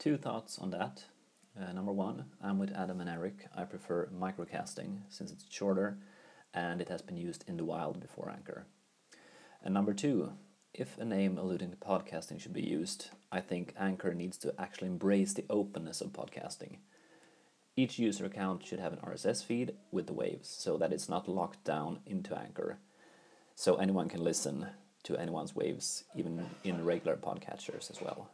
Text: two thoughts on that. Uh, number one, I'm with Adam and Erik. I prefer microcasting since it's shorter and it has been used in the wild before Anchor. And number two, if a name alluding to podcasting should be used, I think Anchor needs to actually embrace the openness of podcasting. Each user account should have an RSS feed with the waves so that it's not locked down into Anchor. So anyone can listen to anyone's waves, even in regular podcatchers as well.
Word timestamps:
two 0.00 0.16
thoughts 0.16 0.58
on 0.58 0.70
that. 0.70 1.04
Uh, 1.60 1.72
number 1.72 1.92
one, 1.92 2.24
I'm 2.42 2.58
with 2.58 2.74
Adam 2.74 3.02
and 3.02 3.10
Erik. 3.10 3.46
I 3.54 3.64
prefer 3.64 4.08
microcasting 4.18 5.02
since 5.10 5.30
it's 5.30 5.44
shorter 5.50 5.98
and 6.54 6.80
it 6.80 6.88
has 6.88 7.02
been 7.02 7.18
used 7.18 7.44
in 7.46 7.58
the 7.58 7.66
wild 7.66 8.00
before 8.00 8.30
Anchor. 8.30 8.64
And 9.62 9.74
number 9.74 9.92
two, 9.92 10.32
if 10.72 10.96
a 10.96 11.04
name 11.04 11.36
alluding 11.36 11.70
to 11.70 11.76
podcasting 11.76 12.40
should 12.40 12.54
be 12.54 12.62
used, 12.62 13.10
I 13.30 13.40
think 13.40 13.74
Anchor 13.78 14.14
needs 14.14 14.38
to 14.38 14.54
actually 14.58 14.88
embrace 14.88 15.34
the 15.34 15.44
openness 15.50 16.00
of 16.00 16.14
podcasting. 16.14 16.78
Each 17.76 17.98
user 17.98 18.24
account 18.24 18.64
should 18.64 18.80
have 18.80 18.94
an 18.94 19.00
RSS 19.00 19.44
feed 19.44 19.74
with 19.92 20.06
the 20.06 20.14
waves 20.14 20.48
so 20.48 20.78
that 20.78 20.94
it's 20.94 21.10
not 21.10 21.28
locked 21.28 21.62
down 21.64 21.98
into 22.06 22.34
Anchor. 22.34 22.78
So 23.54 23.74
anyone 23.76 24.08
can 24.08 24.24
listen 24.24 24.68
to 25.02 25.18
anyone's 25.18 25.54
waves, 25.54 26.04
even 26.16 26.46
in 26.64 26.86
regular 26.86 27.16
podcatchers 27.16 27.90
as 27.90 28.00
well. 28.00 28.30